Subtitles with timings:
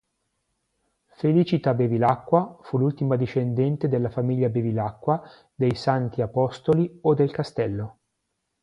[1.15, 5.21] Felicita Bevilacqua fu l'ultima discendente della famiglia Bevilacqua
[5.53, 7.97] dei Santi Apostoli o del Castello.